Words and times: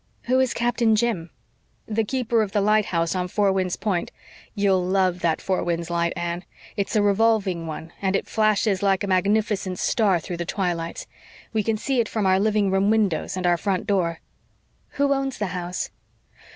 "Who 0.23 0.39
is 0.39 0.55
Captain 0.55 0.95
Jim?" 0.95 1.29
"The 1.85 2.03
keeper 2.03 2.41
of 2.41 2.53
the 2.53 2.61
lighthouse 2.61 3.13
on 3.13 3.27
Four 3.27 3.51
Winds 3.51 3.75
Point. 3.75 4.09
You'll 4.55 4.83
love 4.83 5.19
that 5.19 5.39
Four 5.41 5.63
Winds 5.63 5.91
light, 5.91 6.11
Anne. 6.15 6.43
It's 6.75 6.95
a 6.95 7.03
revolving 7.03 7.67
one, 7.67 7.93
and 8.01 8.15
it 8.15 8.25
flashes 8.27 8.81
like 8.81 9.03
a 9.03 9.07
magnificent 9.07 9.77
star 9.77 10.19
through 10.19 10.37
the 10.37 10.43
twilights. 10.45 11.05
We 11.53 11.61
can 11.61 11.77
see 11.77 11.99
it 11.99 12.09
from 12.09 12.25
our 12.25 12.39
living 12.39 12.71
room 12.71 12.89
windows 12.89 13.37
and 13.37 13.45
our 13.45 13.57
front 13.57 13.85
door." 13.85 14.21
"Who 14.93 15.13
owns 15.13 15.37
the 15.37 15.45
house?" 15.53 15.91